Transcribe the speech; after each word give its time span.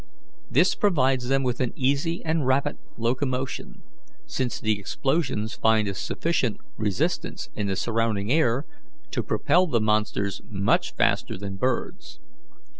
This 0.49 0.73
provides 0.73 1.27
them 1.27 1.43
with 1.43 1.59
an 1.59 1.73
easy 1.75 2.25
and 2.25 2.43
rapid 2.47 2.79
locomotion, 2.97 3.83
since 4.25 4.59
the 4.59 4.79
explosions 4.79 5.53
find 5.53 5.87
a 5.87 5.93
sufficient 5.93 6.57
resistance 6.75 7.49
in 7.53 7.67
the 7.67 7.75
surrounding 7.75 8.31
air 8.31 8.65
to 9.11 9.21
propel 9.21 9.67
the 9.67 9.79
monsters 9.79 10.41
much 10.49 10.95
faster 10.95 11.37
than 11.37 11.55
birds. 11.57 12.19